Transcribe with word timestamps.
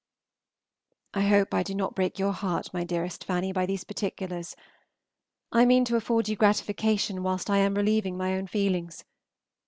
I 1.13 1.21
hope 1.27 1.53
I 1.53 1.61
do 1.61 1.75
not 1.75 1.93
break 1.93 2.17
your 2.17 2.31
heart, 2.31 2.73
my 2.73 2.83
dearest 2.83 3.23
Fanny, 3.23 3.51
by 3.53 3.67
these 3.67 3.83
particulars; 3.83 4.55
I 5.51 5.63
mean 5.63 5.85
to 5.85 5.95
afford 5.95 6.27
you 6.27 6.35
gratification 6.35 7.21
whilst 7.21 7.51
I 7.51 7.59
am 7.59 7.75
relieving 7.75 8.17
my 8.17 8.33
own 8.33 8.47
feelings. 8.47 9.03